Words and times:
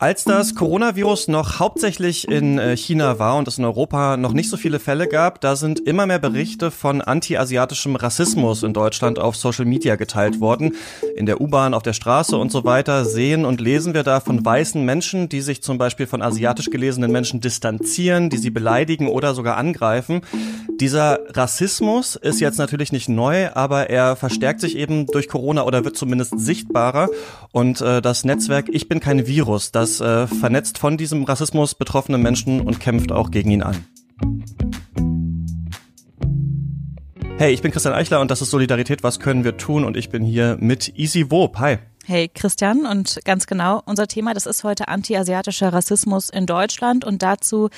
Als 0.00 0.22
das 0.22 0.54
Coronavirus 0.54 1.26
noch 1.26 1.58
hauptsächlich 1.58 2.28
in 2.28 2.60
äh, 2.60 2.76
China 2.76 3.18
war 3.18 3.36
und 3.36 3.48
es 3.48 3.58
in 3.58 3.64
Europa 3.64 4.16
noch 4.16 4.32
nicht 4.32 4.48
so 4.48 4.56
viele 4.56 4.78
Fälle 4.78 5.08
gab, 5.08 5.40
da 5.40 5.56
sind 5.56 5.80
immer 5.80 6.06
mehr 6.06 6.20
Berichte 6.20 6.70
von 6.70 7.02
anti-asiatischem 7.02 7.96
Rassismus 7.96 8.62
in 8.62 8.72
Deutschland 8.74 9.18
auf 9.18 9.34
Social 9.34 9.64
Media 9.64 9.96
geteilt 9.96 10.38
worden. 10.38 10.76
In 11.16 11.26
der 11.26 11.40
U-Bahn, 11.40 11.74
auf 11.74 11.82
der 11.82 11.94
Straße 11.94 12.36
und 12.36 12.52
so 12.52 12.62
weiter 12.62 13.04
sehen 13.04 13.44
und 13.44 13.60
lesen 13.60 13.92
wir 13.92 14.04
da 14.04 14.20
von 14.20 14.44
weißen 14.44 14.84
Menschen, 14.84 15.28
die 15.28 15.40
sich 15.40 15.64
zum 15.64 15.78
Beispiel 15.78 16.06
von 16.06 16.22
asiatisch 16.22 16.70
gelesenen 16.70 17.10
Menschen 17.10 17.40
distanzieren, 17.40 18.30
die 18.30 18.38
sie 18.38 18.50
beleidigen 18.50 19.08
oder 19.08 19.34
sogar 19.34 19.56
angreifen. 19.56 20.20
Dieser 20.78 21.18
Rassismus 21.36 22.14
ist 22.14 22.38
jetzt 22.38 22.58
natürlich 22.58 22.92
nicht 22.92 23.08
neu, 23.08 23.50
aber 23.52 23.90
er 23.90 24.14
verstärkt 24.14 24.60
sich 24.60 24.76
eben 24.76 25.06
durch 25.06 25.26
Corona 25.26 25.64
oder 25.64 25.84
wird 25.84 25.96
zumindest 25.96 26.38
sichtbarer. 26.38 27.08
Und 27.50 27.80
äh, 27.80 28.00
das 28.00 28.22
Netzwerk 28.22 28.66
Ich 28.70 28.88
bin 28.88 29.00
kein 29.00 29.26
Virus, 29.26 29.72
das 29.72 29.87
das 29.88 30.00
äh, 30.00 30.26
vernetzt 30.26 30.78
von 30.78 30.96
diesem 30.96 31.24
Rassismus 31.24 31.74
betroffene 31.74 32.18
Menschen 32.18 32.60
und 32.60 32.78
kämpft 32.78 33.10
auch 33.10 33.30
gegen 33.30 33.50
ihn 33.50 33.62
an. 33.62 33.84
Hey, 37.38 37.52
ich 37.52 37.62
bin 37.62 37.70
Christian 37.70 37.94
Eichler 37.94 38.20
und 38.20 38.30
das 38.30 38.42
ist 38.42 38.50
Solidarität, 38.50 39.02
was 39.02 39.20
können 39.20 39.44
wir 39.44 39.56
tun? 39.56 39.84
Und 39.84 39.96
ich 39.96 40.10
bin 40.10 40.24
hier 40.24 40.56
mit 40.60 40.98
Easy 40.98 41.30
Wob. 41.30 41.58
Hi. 41.58 41.78
Hey 42.04 42.28
Christian 42.28 42.86
und 42.86 43.20
ganz 43.24 43.46
genau, 43.46 43.82
unser 43.84 44.08
Thema, 44.08 44.32
das 44.32 44.46
ist 44.46 44.64
heute 44.64 44.88
anti-asiatischer 44.88 45.72
Rassismus 45.72 46.30
in 46.30 46.46
Deutschland 46.46 47.04
und 47.04 47.22
dazu 47.22 47.68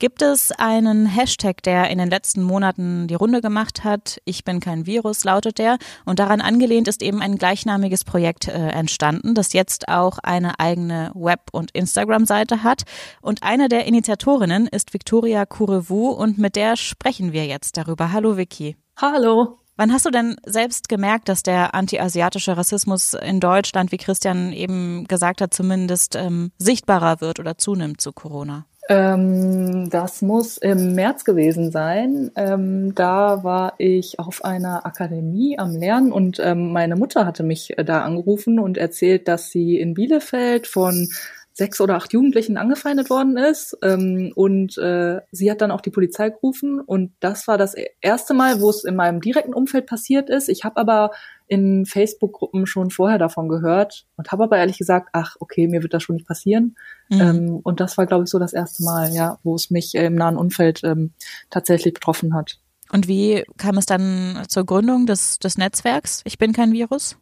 Gibt 0.00 0.22
es 0.22 0.52
einen 0.52 1.06
Hashtag, 1.06 1.60
der 1.64 1.90
in 1.90 1.98
den 1.98 2.08
letzten 2.08 2.40
Monaten 2.44 3.08
die 3.08 3.16
Runde 3.16 3.40
gemacht 3.40 3.82
hat? 3.82 4.20
Ich 4.24 4.44
bin 4.44 4.60
kein 4.60 4.86
Virus, 4.86 5.24
lautet 5.24 5.58
der. 5.58 5.76
Und 6.04 6.20
daran 6.20 6.40
angelehnt 6.40 6.86
ist 6.86 7.02
eben 7.02 7.20
ein 7.20 7.36
gleichnamiges 7.36 8.04
Projekt 8.04 8.46
äh, 8.46 8.68
entstanden, 8.68 9.34
das 9.34 9.52
jetzt 9.52 9.88
auch 9.88 10.20
eine 10.20 10.60
eigene 10.60 11.10
Web- 11.14 11.48
und 11.50 11.72
Instagram-Seite 11.72 12.62
hat. 12.62 12.84
Und 13.22 13.42
eine 13.42 13.68
der 13.68 13.86
Initiatorinnen 13.86 14.68
ist 14.68 14.94
Victoria 14.94 15.44
Kurevu 15.46 16.10
und 16.10 16.38
mit 16.38 16.54
der 16.54 16.76
sprechen 16.76 17.32
wir 17.32 17.46
jetzt 17.46 17.76
darüber. 17.76 18.12
Hallo 18.12 18.36
Vicky. 18.36 18.76
Hallo. 18.98 19.58
Wann 19.76 19.92
hast 19.92 20.06
du 20.06 20.10
denn 20.10 20.36
selbst 20.46 20.88
gemerkt, 20.88 21.28
dass 21.28 21.42
der 21.42 21.74
anti-asiatische 21.74 22.56
Rassismus 22.56 23.14
in 23.14 23.40
Deutschland, 23.40 23.90
wie 23.90 23.96
Christian 23.96 24.52
eben 24.52 25.08
gesagt 25.08 25.40
hat, 25.40 25.52
zumindest 25.52 26.14
ähm, 26.14 26.52
sichtbarer 26.58 27.20
wird 27.20 27.40
oder 27.40 27.58
zunimmt 27.58 28.00
zu 28.00 28.12
Corona? 28.12 28.66
Ähm, 28.88 29.90
das 29.90 30.22
muss 30.22 30.56
im 30.56 30.94
März 30.94 31.24
gewesen 31.24 31.70
sein. 31.70 32.30
Ähm, 32.36 32.94
da 32.94 33.44
war 33.44 33.74
ich 33.76 34.18
auf 34.18 34.44
einer 34.44 34.86
Akademie 34.86 35.58
am 35.58 35.72
Lernen 35.72 36.10
und 36.10 36.40
ähm, 36.42 36.72
meine 36.72 36.96
Mutter 36.96 37.26
hatte 37.26 37.42
mich 37.42 37.78
äh, 37.78 37.84
da 37.84 38.02
angerufen 38.02 38.58
und 38.58 38.78
erzählt, 38.78 39.28
dass 39.28 39.50
sie 39.50 39.78
in 39.78 39.92
Bielefeld 39.92 40.66
von 40.66 41.08
sechs 41.52 41.80
oder 41.80 41.96
acht 41.96 42.12
Jugendlichen 42.14 42.56
angefeindet 42.56 43.10
worden 43.10 43.36
ist. 43.36 43.76
Ähm, 43.82 44.32
und 44.34 44.78
äh, 44.78 45.20
sie 45.32 45.50
hat 45.50 45.60
dann 45.60 45.72
auch 45.72 45.80
die 45.82 45.90
Polizei 45.90 46.30
gerufen. 46.30 46.80
Und 46.80 47.12
das 47.20 47.46
war 47.46 47.58
das 47.58 47.74
erste 48.00 48.32
Mal, 48.32 48.60
wo 48.60 48.70
es 48.70 48.84
in 48.84 48.96
meinem 48.96 49.20
direkten 49.20 49.52
Umfeld 49.52 49.86
passiert 49.86 50.30
ist. 50.30 50.48
Ich 50.48 50.64
habe 50.64 50.76
aber 50.78 51.10
in 51.48 51.86
Facebook-Gruppen 51.86 52.66
schon 52.66 52.90
vorher 52.90 53.18
davon 53.18 53.48
gehört 53.48 54.06
und 54.16 54.30
habe 54.30 54.44
aber 54.44 54.58
ehrlich 54.58 54.78
gesagt, 54.78 55.10
ach, 55.12 55.36
okay, 55.40 55.66
mir 55.66 55.82
wird 55.82 55.94
das 55.94 56.02
schon 56.02 56.16
nicht 56.16 56.28
passieren. 56.28 56.76
Mhm. 57.08 57.20
Ähm, 57.20 57.60
und 57.62 57.80
das 57.80 57.98
war, 57.98 58.06
glaube 58.06 58.24
ich, 58.24 58.30
so 58.30 58.38
das 58.38 58.52
erste 58.52 58.84
Mal, 58.84 59.12
ja, 59.12 59.38
wo 59.42 59.54
es 59.54 59.70
mich 59.70 59.94
im 59.94 60.14
nahen 60.14 60.36
Umfeld 60.36 60.82
ähm, 60.84 61.12
tatsächlich 61.50 61.94
betroffen 61.94 62.34
hat. 62.34 62.58
Und 62.90 63.08
wie 63.08 63.44
kam 63.56 63.76
es 63.76 63.86
dann 63.86 64.44
zur 64.48 64.64
Gründung 64.64 65.06
des, 65.06 65.38
des 65.38 65.58
Netzwerks? 65.58 66.22
Ich 66.24 66.38
bin 66.38 66.52
kein 66.52 66.72
Virus? 66.72 67.16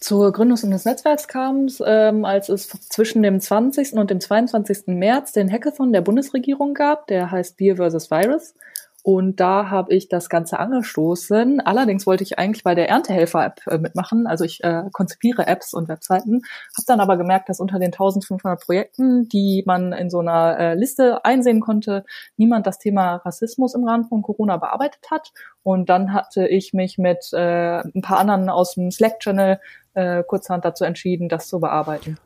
Zur 0.00 0.32
Gründung 0.32 0.56
des 0.70 0.84
Netzwerks 0.86 1.28
kam 1.28 1.66
es, 1.66 1.82
ähm, 1.84 2.24
als 2.24 2.48
es 2.48 2.68
zwischen 2.68 3.22
dem 3.22 3.38
20. 3.38 3.92
und 3.92 4.10
dem 4.10 4.18
22. 4.18 4.86
März 4.86 5.32
den 5.32 5.52
Hackathon 5.52 5.92
der 5.92 6.00
Bundesregierung 6.00 6.72
gab, 6.72 7.06
der 7.08 7.30
heißt 7.30 7.58
Beer 7.58 7.76
vs. 7.76 8.10
Virus. 8.10 8.54
Und 9.02 9.40
da 9.40 9.70
habe 9.70 9.94
ich 9.94 10.08
das 10.08 10.28
Ganze 10.28 10.58
angestoßen. 10.58 11.60
Allerdings 11.60 12.06
wollte 12.06 12.22
ich 12.22 12.38
eigentlich 12.38 12.64
bei 12.64 12.74
der 12.74 12.88
Erntehelfer-App 12.88 13.66
äh, 13.66 13.78
mitmachen. 13.78 14.26
Also 14.26 14.44
ich 14.44 14.62
äh, 14.62 14.84
konzipiere 14.92 15.46
Apps 15.46 15.72
und 15.72 15.88
Webseiten. 15.88 16.42
Habe 16.76 16.86
dann 16.86 17.00
aber 17.00 17.16
gemerkt, 17.16 17.48
dass 17.48 17.60
unter 17.60 17.78
den 17.78 17.92
1500 17.92 18.60
Projekten, 18.60 19.28
die 19.28 19.62
man 19.66 19.92
in 19.92 20.10
so 20.10 20.18
einer 20.18 20.58
äh, 20.58 20.74
Liste 20.74 21.24
einsehen 21.24 21.60
konnte, 21.60 22.04
niemand 22.36 22.66
das 22.66 22.78
Thema 22.78 23.16
Rassismus 23.16 23.74
im 23.74 23.84
Rahmen 23.84 24.04
von 24.04 24.22
Corona 24.22 24.58
bearbeitet 24.58 25.10
hat. 25.10 25.32
Und 25.62 25.88
dann 25.88 26.12
hatte 26.12 26.46
ich 26.46 26.74
mich 26.74 26.98
mit 26.98 27.32
äh, 27.32 27.80
ein 27.80 28.02
paar 28.02 28.18
anderen 28.18 28.50
aus 28.50 28.74
dem 28.74 28.90
Slack-Channel 28.90 29.60
äh, 29.94 30.22
kurzhand 30.24 30.64
dazu 30.64 30.84
entschieden, 30.84 31.28
das 31.28 31.48
zu 31.48 31.58
bearbeiten. 31.58 32.18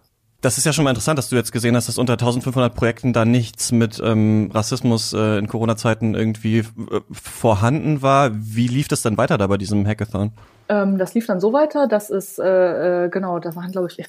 Das 0.45 0.59
ist 0.59 0.67
ja 0.67 0.75
schon 0.75 0.85
mal 0.85 0.91
interessant, 0.91 1.19
dass 1.19 1.31
du 1.31 1.37
jetzt 1.37 1.53
gesehen 1.53 1.75
hast, 1.75 1.89
dass 1.89 1.97
unter 1.97 2.13
1500 2.13 2.75
Projekten 2.75 3.15
da 3.15 3.25
nichts 3.25 3.73
mit 3.73 3.99
ähm, 4.05 4.51
Rassismus 4.53 5.15
äh, 5.15 5.39
in 5.39 5.49
Corona-Zeiten 5.49 6.15
irgendwie 6.15 6.59
äh, 6.59 6.65
vorhanden 7.11 8.03
war. 8.03 8.31
Wie 8.35 8.69
lief 8.69 8.87
das 8.87 9.01
dann 9.01 9.17
weiter 9.17 9.39
da 9.39 9.47
bei 9.47 9.57
diesem 9.57 9.87
Hackathon? 9.87 10.33
Ähm, 10.69 10.99
das 10.99 11.15
lief 11.15 11.25
dann 11.25 11.41
so 11.41 11.55
weiter, 11.55 11.89
dass 11.89 12.11
es, 12.11 12.39
äh, 12.39 13.05
äh, 13.05 13.09
genau, 13.09 13.39
da 13.39 13.57
waren, 13.57 13.73
glaube 13.73 13.89
ich, 13.91 14.07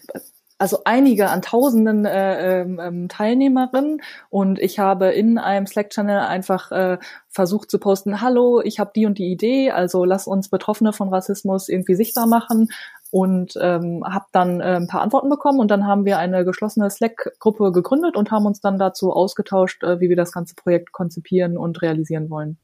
also 0.57 0.79
einige 0.84 1.29
an 1.29 1.41
tausenden 1.41 2.06
äh, 2.06 2.62
ähm, 2.62 2.79
ähm, 2.81 3.07
Teilnehmerinnen 3.07 4.02
und 4.29 4.59
ich 4.59 4.79
habe 4.79 5.12
in 5.12 5.38
einem 5.38 5.67
Slack-Channel 5.67 6.19
einfach 6.19 6.72
äh, 6.72 6.97
versucht 7.29 7.69
zu 7.69 7.79
posten, 7.79 8.22
hallo, 8.22 8.62
ich 8.62 8.79
habe 8.79 8.91
die 8.96 9.06
und 9.06 9.17
die 9.17 9.31
Idee, 9.31 9.72
also 9.72 10.06
lass 10.06 10.28
uns 10.28 10.50
Betroffene 10.50 10.94
von 10.94 11.09
Rassismus 11.09 11.67
irgendwie 11.67 11.96
sichtbar 11.96 12.28
machen 12.28 12.69
und 13.11 13.53
ähm, 13.61 14.03
habe 14.05 14.25
dann 14.31 14.59
äh, 14.61 14.75
ein 14.75 14.88
paar 14.88 15.01
Antworten 15.01 15.29
bekommen 15.29 15.59
und 15.59 15.69
dann 15.71 15.88
haben 15.88 16.05
wir 16.05 16.17
eine 16.17 16.43
geschlossene 16.45 16.89
Slack-Gruppe 16.89 17.71
gegründet 17.71 18.16
und 18.17 18.31
haben 18.31 18.45
uns 18.45 18.61
dann 18.61 18.77
dazu 18.77 19.11
ausgetauscht, 19.11 19.83
äh, 19.83 19.99
wie 19.99 20.09
wir 20.09 20.16
das 20.16 20.31
ganze 20.31 20.55
Projekt 20.55 20.91
konzipieren 20.91 21.57
und 21.57 21.81
realisieren 21.81 22.29
wollen. 22.29 22.57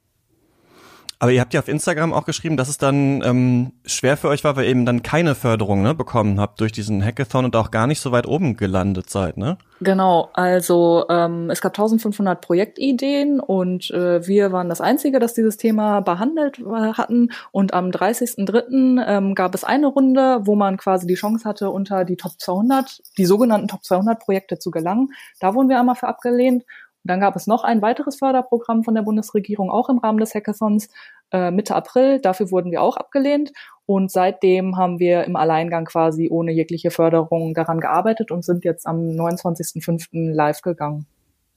Aber 1.22 1.32
ihr 1.32 1.40
habt 1.40 1.54
ja 1.54 1.60
auf 1.60 1.68
Instagram 1.68 2.14
auch 2.14 2.26
geschrieben, 2.26 2.58
dass 2.58 2.68
es 2.68 2.80
dann 2.80 3.22
ähm, 3.24 3.74
schwer 3.86 4.18
für 4.18 4.28
euch 4.28 4.44
war, 4.44 4.56
weil 4.56 4.64
ihr 4.64 4.72
eben 4.72 4.88
dann 4.88 5.04
keine 5.04 5.36
Förderung 5.36 5.84
ne, 5.84 5.94
bekommen 5.94 6.40
habt 6.40 6.60
durch 6.60 6.72
diesen 6.72 7.06
Hackathon 7.06 7.46
und 7.46 7.56
auch 7.56 7.70
gar 7.70 7.86
nicht 7.86 8.00
so 8.00 8.12
weit 8.12 8.26
oben 8.26 8.58
gelandet 8.58 9.12
seid, 9.12 9.38
ne? 9.38 9.60
Genau, 9.82 10.32
also 10.34 11.06
ähm, 11.10 11.52
es 11.52 11.62
gab 11.62 11.74
1500 11.74 12.42
Projektideen 12.42 13.40
und 13.40 13.92
äh, 13.92 14.26
wir 14.26 14.52
waren 14.52 14.68
das 14.68 14.82
Einzige, 14.82 15.20
das 15.20 15.36
dieses 15.36 15.58
Thema 15.58 16.02
behandelt 16.02 16.58
hatten. 16.58 17.30
Und 17.52 17.76
am 17.76 17.92
30.03. 17.92 19.06
Ähm, 19.08 19.36
gab 19.36 19.54
es 19.54 19.64
eine 19.64 19.88
Runde, 19.88 20.40
wo 20.46 20.56
man 20.56 20.78
quasi 20.78 21.06
die 21.06 21.14
Chance 21.14 21.48
hatte, 21.48 21.70
unter 21.70 22.04
die 22.04 22.18
Top 22.18 22.34
200, 22.40 23.00
die 23.20 23.26
sogenannten 23.26 23.68
Top 23.68 23.84
200 23.84 24.20
Projekte 24.20 24.58
zu 24.58 24.72
gelangen. 24.72 25.10
Da 25.40 25.54
wurden 25.54 25.70
wir 25.70 25.80
einmal 25.80 25.96
für 25.96 26.08
abgelehnt. 26.08 26.64
Dann 27.04 27.20
gab 27.20 27.36
es 27.36 27.48
noch 27.48 27.64
ein 27.64 27.82
weiteres 27.82 28.18
Förderprogramm 28.18 28.84
von 28.84 28.96
der 28.96 29.02
Bundesregierung, 29.02 29.72
auch 29.72 29.90
im 29.90 29.98
Rahmen 29.98 30.20
des 30.20 30.36
Hackathons, 30.36 30.90
äh, 31.32 31.52
Mitte 31.52 31.76
April. 31.76 32.20
Dafür 32.20 32.52
wurden 32.52 32.72
wir 32.72 32.82
auch 32.82 32.98
abgelehnt. 32.98 33.52
Und 33.86 34.12
seitdem 34.12 34.78
haben 34.78 35.00
wir 35.00 35.24
im 35.24 35.36
Alleingang 35.36 35.86
quasi 35.86 36.30
ohne 36.30 36.52
jegliche 36.52 36.92
Förderung 36.92 37.54
daran 37.54 37.80
gearbeitet 37.80 38.32
und 38.32 38.46
sind 38.46 38.64
jetzt 38.64 38.86
am 38.86 39.00
29.05. 39.10 40.34
live 40.34 40.62
gegangen. 40.62 41.08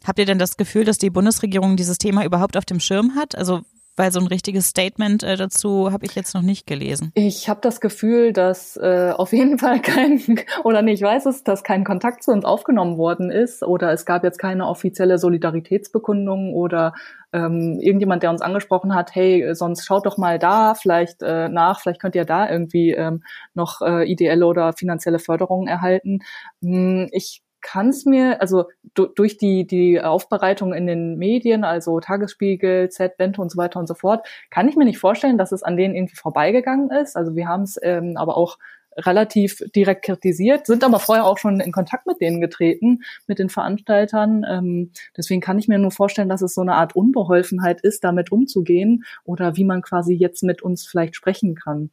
Habt 0.04 0.19
ihr 0.19 0.27
denn 0.27 0.38
das 0.38 0.56
Gefühl, 0.56 0.84
dass 0.84 0.99
die 0.99 1.10
Bundesregierung 1.10 1.77
dieses 1.77 1.99
Thema 1.99 2.25
überhaupt 2.25 2.56
auf 2.56 2.65
dem 2.65 2.81
Schirm 2.81 3.15
hat? 3.15 3.37
Also 3.37 3.62
weil 3.97 4.12
so 4.12 4.21
ein 4.21 4.27
richtiges 4.27 4.69
Statement 4.69 5.22
äh, 5.22 5.37
dazu 5.37 5.93
habe 5.93 6.06
ich 6.06 6.15
jetzt 6.15 6.34
noch 6.34 6.43
nicht 6.43 6.66
gelesen. 6.66 7.12
Ich 7.15 7.49
habe 7.49 7.60
das 7.62 7.81
Gefühl, 7.81 8.32
dass 8.32 8.77
äh, 8.77 9.12
auf 9.16 9.32
jeden 9.32 9.59
Fall 9.59 9.81
kein, 9.81 10.21
oder 10.65 10.82
nee, 10.82 10.93
ich 10.93 11.03
weiß 11.03 11.27
es, 11.27 11.44
dass 11.44 11.62
kein 11.65 11.84
Kontakt 11.84 12.22
zu 12.22 12.33
uns 12.33 12.44
aufgenommen 12.44 12.99
worden 12.99 13.31
ist 13.31 13.62
oder 13.62 13.93
es 13.93 14.04
gab 14.04 14.25
jetzt 14.25 14.38
keine 14.38 14.66
offizielle 14.66 15.19
Solidaritätsbekundung 15.19 16.54
oder 16.54 16.93
ähm, 17.33 17.78
irgendjemand, 17.81 18.22
der 18.22 18.31
uns 18.31 18.43
angesprochen 18.43 18.94
hat, 18.94 19.15
hey, 19.15 19.54
sonst 19.54 19.84
schaut 19.84 20.06
doch 20.06 20.19
mal 20.19 20.39
da 20.39 20.74
vielleicht 20.74 21.22
äh, 21.22 21.48
nach, 21.48 21.80
vielleicht 21.80 22.01
könnt 22.01 22.15
ihr 22.15 22.24
da 22.24 22.48
irgendwie 22.48 22.92
ähm, 22.92 23.22
noch 23.54 23.80
äh, 23.80 24.04
ideelle 24.10 24.47
oder 24.47 24.72
finanzielle 24.72 25.19
Förderungen 25.19 25.66
erhalten. 25.66 26.21
Hm, 26.63 27.09
ich 27.13 27.42
kann 27.65 27.89
es 27.89 28.05
mir, 28.05 28.41
also 28.41 28.66
durch 28.93 29.39
die, 29.39 29.66
die 29.66 30.01
Aufbereitung 30.01 30.75
in 30.75 30.87
den 30.87 31.16
Medien, 31.16 31.65
also 31.65 31.99
Tagesspiegel, 31.99 32.91
Z, 32.91 33.16
Bento 33.16 33.41
und 33.43 33.51
so 33.51 33.57
weiter 33.57 33.81
und 33.81 33.89
so 33.89 33.95
fort, 33.95 34.27
kann 34.51 34.69
ich 34.69 34.77
mir 34.77 34.84
nicht 34.84 34.99
vorstellen, 34.99 35.39
dass 35.39 35.51
es 35.51 35.63
an 35.63 35.77
denen 35.77 35.97
irgendwie 35.97 36.15
vorbeigegangen 36.15 36.91
ist. 36.91 37.16
Also 37.16 37.34
wir 37.34 37.49
haben 37.49 37.63
es 37.63 37.81
ähm, 37.83 38.16
aber 38.16 38.37
auch 38.37 38.59
relativ 38.97 39.63
direkt 39.75 40.05
kritisiert, 40.05 40.66
sind 40.66 40.84
aber 40.84 41.01
vorher 41.01 41.25
auch 41.25 41.39
schon 41.39 41.59
in 41.59 41.72
Kontakt 41.72 42.07
mit 42.07 42.21
denen 42.21 42.41
getreten, 42.41 43.01
mit 43.27 43.39
den 43.39 43.49
Veranstaltern. 43.49 44.45
Ähm, 44.49 44.91
deswegen 45.17 45.41
kann 45.41 45.59
ich 45.59 45.67
mir 45.67 45.78
nur 45.78 45.91
vorstellen, 45.91 46.28
dass 46.28 46.43
es 46.43 46.55
so 46.55 46.60
eine 46.60 46.75
Art 46.75 46.95
Unbeholfenheit 46.95 47.81
ist, 47.81 48.05
damit 48.05 48.31
umzugehen 48.31 49.05
oder 49.25 49.57
wie 49.57 49.65
man 49.65 49.83
quasi 49.83 50.15
jetzt 50.15 50.43
mit 50.43 50.63
uns 50.63 50.87
vielleicht 50.87 51.17
sprechen 51.17 51.55
kann. 51.55 51.91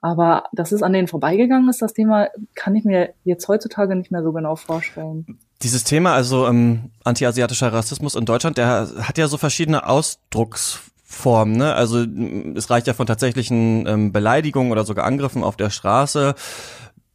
Aber 0.00 0.44
dass 0.52 0.72
es 0.72 0.82
an 0.82 0.92
denen 0.92 1.08
vorbeigegangen 1.08 1.68
ist, 1.68 1.82
das 1.82 1.92
Thema, 1.92 2.28
kann 2.54 2.74
ich 2.74 2.84
mir 2.84 3.10
jetzt 3.24 3.46
heutzutage 3.48 3.94
nicht 3.94 4.10
mehr 4.10 4.22
so 4.22 4.32
genau 4.32 4.56
vorstellen. 4.56 5.38
Dieses 5.62 5.84
Thema, 5.84 6.14
also 6.14 6.46
ähm, 6.46 6.90
antiasiatischer 7.04 7.72
Rassismus 7.72 8.14
in 8.14 8.24
Deutschland, 8.24 8.56
der 8.56 8.88
hat 9.02 9.18
ja 9.18 9.28
so 9.28 9.36
verschiedene 9.36 9.86
Ausdrucksformen. 9.86 11.56
Ne? 11.56 11.74
Also 11.74 12.06
es 12.54 12.70
reicht 12.70 12.86
ja 12.86 12.94
von 12.94 13.06
tatsächlichen 13.06 13.86
ähm, 13.86 14.12
Beleidigungen 14.12 14.72
oder 14.72 14.84
sogar 14.84 15.04
Angriffen 15.04 15.44
auf 15.44 15.56
der 15.56 15.68
Straße 15.68 16.34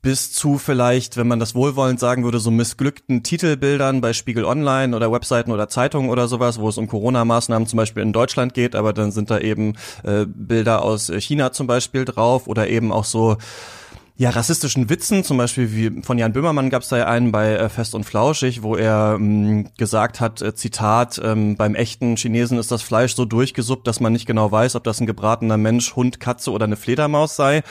bis 0.05 0.31
zu 0.31 0.59
vielleicht, 0.59 1.17
wenn 1.17 1.27
man 1.27 1.39
das 1.39 1.55
wohlwollend 1.55 1.99
sagen 1.99 2.23
würde, 2.23 2.37
so 2.37 2.51
missglückten 2.51 3.23
Titelbildern 3.23 4.01
bei 4.01 4.13
Spiegel 4.13 4.45
Online 4.45 4.95
oder 4.95 5.11
Webseiten 5.11 5.51
oder 5.51 5.67
Zeitungen 5.67 6.11
oder 6.11 6.27
sowas, 6.27 6.59
wo 6.59 6.69
es 6.69 6.77
um 6.77 6.87
Corona-Maßnahmen 6.87 7.67
zum 7.67 7.77
Beispiel 7.77 8.03
in 8.03 8.13
Deutschland 8.13 8.53
geht, 8.53 8.75
aber 8.75 8.93
dann 8.93 9.11
sind 9.11 9.31
da 9.31 9.39
eben 9.39 9.73
äh, 10.03 10.27
Bilder 10.27 10.83
aus 10.83 11.11
China 11.17 11.53
zum 11.53 11.65
Beispiel 11.65 12.05
drauf 12.05 12.47
oder 12.47 12.67
eben 12.67 12.91
auch 12.91 13.03
so 13.03 13.37
ja, 14.17 14.29
rassistischen 14.29 14.89
Witzen, 14.89 15.25
zum 15.25 15.37
Beispiel 15.37 15.73
wie 15.73 16.01
von 16.01 16.17
Jan 16.17 16.31
Böhmermann 16.31 16.69
gab 16.69 16.83
es 16.83 16.87
da 16.87 16.97
ja 16.97 17.07
einen 17.07 17.33
bei 17.33 17.55
äh, 17.55 17.67
Fest 17.67 17.93
und 17.95 18.05
Flauschig, 18.05 18.63
wo 18.63 18.77
er 18.77 19.15
ähm, 19.19 19.67
gesagt 19.77 20.21
hat, 20.21 20.41
äh, 20.41 20.55
Zitat, 20.55 21.19
ähm, 21.21 21.57
beim 21.57 21.75
echten 21.75 22.15
Chinesen 22.15 22.57
ist 22.57 22.71
das 22.71 22.81
Fleisch 22.81 23.13
so 23.13 23.25
durchgesuppt, 23.25 23.85
dass 23.85 23.99
man 23.99 24.13
nicht 24.13 24.25
genau 24.25 24.49
weiß, 24.49 24.77
ob 24.77 24.85
das 24.85 25.01
ein 25.01 25.05
gebratener 25.05 25.57
Mensch, 25.57 25.97
Hund, 25.97 26.21
Katze 26.21 26.51
oder 26.51 26.63
eine 26.63 26.77
Fledermaus 26.77 27.35
sei, 27.35 27.61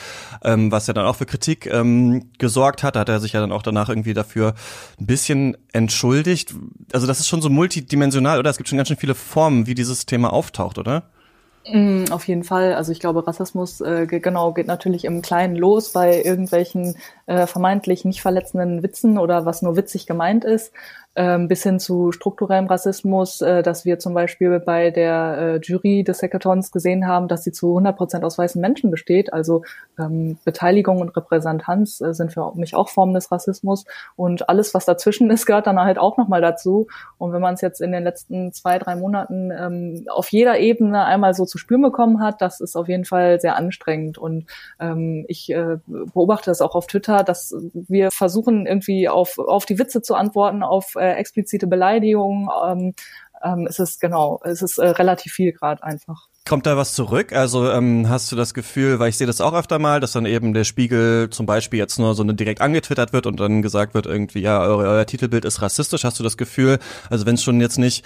ähm, 0.43 0.71
was 0.71 0.85
ja 0.85 0.93
dann 0.93 1.07
auch 1.07 1.15
für 1.15 1.25
Kritik 1.25 1.65
ähm, 1.65 2.29
gesorgt 2.37 2.83
hat. 2.83 2.95
Da 2.95 2.99
hat 2.99 3.09
er 3.09 3.19
sich 3.19 3.33
ja 3.33 3.39
dann 3.39 3.51
auch 3.51 3.63
danach 3.63 3.89
irgendwie 3.89 4.13
dafür 4.13 4.53
ein 4.99 5.07
bisschen 5.07 5.57
entschuldigt. 5.73 6.53
Also 6.93 7.07
das 7.07 7.19
ist 7.19 7.27
schon 7.27 7.41
so 7.41 7.49
multidimensional, 7.49 8.37
oder? 8.37 8.51
Es 8.51 8.57
gibt 8.57 8.69
schon 8.69 8.77
ganz 8.77 8.89
schön 8.89 8.97
viele 8.97 9.15
Formen, 9.15 9.65
wie 9.65 9.73
dieses 9.73 10.05
Thema 10.05 10.31
auftaucht, 10.31 10.77
oder? 10.77 11.09
Mm, 11.67 12.05
auf 12.11 12.27
jeden 12.27 12.43
Fall. 12.43 12.73
Also 12.73 12.91
ich 12.91 12.99
glaube, 12.99 13.25
Rassismus 13.25 13.81
äh, 13.81 14.05
genau 14.05 14.53
geht 14.53 14.67
natürlich 14.67 15.03
im 15.03 15.23
Kleinen 15.23 15.55
los 15.55 15.93
bei 15.93 16.21
irgendwelchen 16.21 16.95
äh, 17.25 17.47
vermeintlich 17.47 18.05
nicht 18.05 18.21
verletzenden 18.21 18.83
Witzen 18.83 19.17
oder 19.17 19.45
was 19.45 19.63
nur 19.63 19.75
witzig 19.75 20.05
gemeint 20.05 20.45
ist 20.45 20.71
bis 21.15 21.63
hin 21.63 21.79
zu 21.79 22.11
strukturellem 22.11 22.67
Rassismus, 22.67 23.39
äh, 23.39 23.63
dass 23.63 23.85
wir 23.85 23.99
zum 23.99 24.13
Beispiel 24.13 24.59
bei 24.59 24.91
der 24.91 25.37
äh, 25.37 25.59
Jury 25.63 26.03
des 26.03 26.21
Hackathons 26.21 26.71
gesehen 26.71 27.07
haben, 27.07 27.29
dass 27.29 27.45
sie 27.45 27.53
zu 27.53 27.69
100 27.69 27.95
Prozent 27.95 28.25
aus 28.25 28.37
weißen 28.37 28.59
Menschen 28.59 28.91
besteht. 28.91 29.31
Also 29.31 29.63
ähm, 29.97 30.37
Beteiligung 30.43 30.99
und 30.99 31.15
Repräsentanz 31.15 32.01
äh, 32.01 32.13
sind 32.13 32.33
für 32.33 32.51
mich 32.55 32.75
auch 32.75 32.89
Formen 32.89 33.13
des 33.13 33.31
Rassismus 33.31 33.85
und 34.17 34.49
alles, 34.49 34.73
was 34.73 34.83
dazwischen 34.83 35.31
ist, 35.31 35.45
gehört 35.45 35.67
dann 35.67 35.79
halt 35.79 35.97
auch 35.97 36.17
nochmal 36.17 36.41
dazu. 36.41 36.87
Und 37.17 37.31
wenn 37.31 37.41
man 37.41 37.53
es 37.53 37.61
jetzt 37.61 37.79
in 37.79 37.93
den 37.93 38.03
letzten 38.03 38.51
zwei, 38.51 38.77
drei 38.77 38.97
Monaten 38.97 39.51
ähm, 39.57 40.05
auf 40.09 40.29
jeder 40.33 40.59
Ebene 40.59 41.05
einmal 41.05 41.33
so 41.33 41.45
zu 41.45 41.57
spüren 41.57 41.81
bekommen 41.81 42.19
hat, 42.21 42.41
das 42.41 42.59
ist 42.59 42.75
auf 42.75 42.89
jeden 42.89 43.05
Fall 43.05 43.39
sehr 43.39 43.55
anstrengend. 43.55 44.17
Und 44.17 44.47
ähm, 44.81 45.23
ich 45.29 45.53
beobachte 45.87 46.51
das 46.51 46.61
auch 46.61 46.75
auf 46.75 46.87
Twitter, 46.87 47.23
dass 47.23 47.55
wir 47.73 48.11
versuchen 48.11 48.65
irgendwie 48.65 49.07
auf, 49.07 49.37
auf 49.37 49.65
die 49.65 49.79
Witze 49.79 50.01
zu 50.01 50.15
antworten, 50.15 50.63
auf 50.63 50.95
äh, 51.05 51.13
explizite 51.13 51.67
Beleidigungen. 51.67 52.49
Ähm, 52.65 52.93
ähm, 53.43 53.67
es 53.67 53.79
ist 53.79 53.99
genau, 54.01 54.41
es 54.43 54.61
ist 54.61 54.77
äh, 54.77 54.87
relativ 54.87 55.33
viel 55.33 55.51
gerade 55.51 55.83
einfach. 55.83 56.27
Kommt 56.47 56.67
da 56.67 56.77
was 56.77 56.93
zurück? 56.93 57.33
Also 57.33 57.71
ähm, 57.71 58.07
hast 58.07 58.31
du 58.31 58.35
das 58.35 58.53
Gefühl, 58.53 58.99
weil 58.99 59.09
ich 59.09 59.17
sehe 59.17 59.25
das 59.27 59.41
auch 59.41 59.53
öfter 59.53 59.79
mal, 59.79 59.99
dass 59.99 60.11
dann 60.11 60.25
eben 60.25 60.53
der 60.53 60.63
Spiegel 60.63 61.29
zum 61.31 61.45
Beispiel 61.45 61.79
jetzt 61.79 61.97
nur 61.97 62.13
so 62.13 62.21
eine 62.21 62.35
direkt 62.35 62.61
angetwittert 62.61 63.13
wird 63.13 63.25
und 63.25 63.39
dann 63.39 63.61
gesagt 63.61 63.93
wird 63.93 64.05
irgendwie, 64.05 64.41
ja, 64.41 64.61
euer, 64.61 64.77
euer 64.77 65.05
Titelbild 65.05 65.43
ist 65.43 65.61
rassistisch. 65.61 66.03
Hast 66.03 66.19
du 66.19 66.23
das 66.23 66.37
Gefühl, 66.37 66.77
also 67.09 67.25
wenn 67.25 67.35
es 67.35 67.43
schon 67.43 67.59
jetzt 67.61 67.79
nicht 67.79 68.05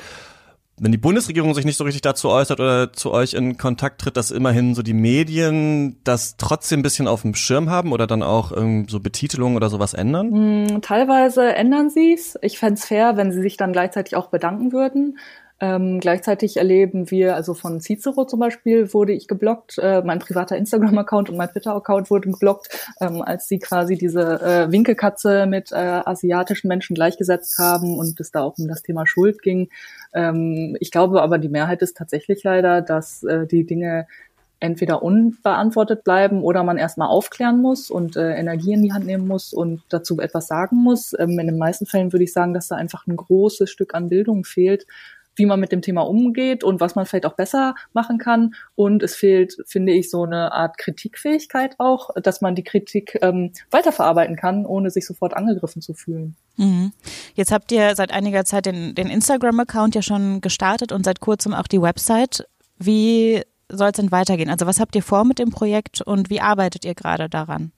wenn 0.82 0.92
die 0.92 0.98
Bundesregierung 0.98 1.54
sich 1.54 1.66
nicht 1.66 1.78
so 1.78 1.84
richtig 1.84 2.02
dazu 2.02 2.30
äußert 2.30 2.60
oder 2.60 2.94
zu 2.94 3.12
euch 3.12 3.34
in 3.34 3.58
Kontakt 3.58 4.02
tritt, 4.02 4.18
dass 4.18 4.32
immerhin 4.32 4.76
so 4.76 4.82
die 4.82 4.94
Medien 4.94 5.98
das 6.04 6.38
trotzdem 6.38 6.80
ein 6.80 6.84
bisschen 6.84 7.08
auf 7.08 7.22
dem 7.24 7.36
Schirm 7.36 7.70
haben 7.70 7.92
oder 7.92 8.08
dann 8.08 8.24
auch 8.24 8.52
so 8.88 9.00
Betitelungen 9.00 9.56
oder 9.56 9.70
sowas 9.70 9.94
ändern? 9.94 10.32
Hm, 10.32 10.82
teilweise 10.82 11.54
ändern 11.56 11.90
sie 11.90 12.14
es. 12.14 12.38
Ich 12.42 12.60
fände 12.60 12.76
es 12.76 12.86
fair, 12.86 13.18
wenn 13.18 13.32
sie 13.32 13.42
sich 13.42 13.58
dann 13.58 13.74
gleichzeitig 13.74 14.16
auch 14.16 14.28
bedanken 14.28 14.72
würden. 14.72 15.18
Ähm, 15.62 16.00
gleichzeitig 16.00 16.56
erleben 16.56 17.12
wir, 17.12 17.36
also 17.36 17.54
von 17.54 17.82
Cicero 17.82 18.26
zum 18.26 18.40
Beispiel 18.40 18.94
wurde 18.94 19.12
ich 19.12 19.28
geblockt, 19.28 19.78
äh, 19.78 20.02
mein 20.02 20.20
privater 20.20 20.56
Instagram-Account 20.56 21.30
und 21.30 21.36
mein 21.36 21.50
Twitter-Account 21.50 22.10
wurden 22.10 22.32
geblockt, 22.32 22.70
ähm, 23.02 23.22
als 23.22 23.48
sie 23.50 23.60
quasi 23.60 23.98
diese 23.98 24.42
äh, 24.42 24.72
Winkelkatze 24.72 25.46
mit 25.48 25.74
äh, 25.74 25.76
asiatischen 25.76 26.70
Menschen 26.70 26.96
gleichgesetzt 26.96 27.58
haben 27.58 27.98
und 27.98 28.20
es 28.22 28.32
da 28.32 28.42
auch 28.42 28.58
um 28.58 28.70
das 28.70 28.84
Thema 28.84 29.06
Schuld 29.06 29.42
ging. 29.42 29.70
Ähm, 30.14 30.78
ich 30.80 30.92
glaube 30.92 31.22
aber, 31.22 31.38
die 31.38 31.50
Mehrheit 31.50 31.82
ist 31.82 31.98
tatsächlich 31.98 32.42
leider, 32.44 32.82
dass 32.82 33.24
äh, 33.24 33.46
die 33.46 33.66
Dinge 33.66 34.08
entweder 34.62 35.04
unbeantwortet 35.04 36.04
bleiben 36.04 36.44
oder 36.44 36.64
man 36.64 36.78
erstmal 36.78 37.08
aufklären 37.08 37.62
muss 37.62 37.90
und 37.90 38.18
äh, 38.18 38.34
Energie 38.36 38.74
in 38.74 38.84
die 38.84 38.92
Hand 38.92 39.06
nehmen 39.06 39.28
muss 39.28 39.54
und 39.54 39.82
dazu 39.90 40.20
etwas 40.20 40.48
sagen 40.48 40.78
muss. 40.78 41.14
Ähm, 41.18 41.38
in 41.40 41.48
den 41.48 41.58
meisten 41.58 41.86
Fällen 41.86 42.12
würde 42.12 42.24
ich 42.24 42.34
sagen, 42.34 42.54
dass 42.54 42.68
da 42.68 42.76
einfach 42.76 43.08
ein 43.08 43.16
großes 43.16 43.70
Stück 43.70 43.94
an 43.94 44.10
Bildung 44.10 44.44
fehlt, 44.44 44.86
wie 45.40 45.46
man 45.46 45.60
mit 45.60 45.72
dem 45.72 45.82
Thema 45.82 46.02
umgeht 46.02 46.64
und 46.64 46.80
was 46.80 46.96
man 46.96 47.06
vielleicht 47.06 47.26
auch 47.26 47.36
besser 47.36 47.74
machen 47.94 48.18
kann. 48.18 48.54
Und 48.76 49.02
es 49.02 49.16
fehlt, 49.16 49.58
finde 49.66 49.94
ich, 49.94 50.12
so 50.12 50.24
eine 50.24 50.52
Art 50.52 50.78
Kritikfähigkeit 50.78 51.76
auch, 51.80 52.10
dass 52.22 52.42
man 52.42 52.56
die 52.56 52.64
Kritik 52.64 53.18
ähm, 53.22 53.54
weiterverarbeiten 53.72 54.36
kann, 54.36 54.66
ohne 54.66 54.92
sich 54.92 55.08
sofort 55.08 55.34
angegriffen 55.36 55.82
zu 55.82 55.94
fühlen. 55.94 56.36
Mhm. 56.58 56.92
Jetzt 57.34 57.52
habt 57.52 57.72
ihr 57.72 57.96
seit 57.96 58.12
einiger 58.12 58.46
Zeit 58.46 58.66
den, 58.66 58.94
den 58.94 59.10
Instagram-Account 59.10 59.96
ja 59.96 60.02
schon 60.02 60.42
gestartet 60.42 60.92
und 60.92 61.06
seit 61.06 61.22
kurzem 61.22 61.54
auch 61.54 61.68
die 61.68 61.82
Website. 61.82 62.48
Wie 62.78 63.42
soll 63.70 63.90
es 63.90 63.98
denn 63.98 64.12
weitergehen? 64.12 64.50
Also 64.50 64.66
was 64.66 64.80
habt 64.80 64.96
ihr 64.96 65.04
vor 65.04 65.24
mit 65.24 65.40
dem 65.40 65.52
Projekt 65.52 66.02
und 66.02 66.30
wie 66.30 66.42
arbeitet 66.42 66.86
ihr 66.86 66.96
gerade 66.96 67.30
daran? 67.30 67.72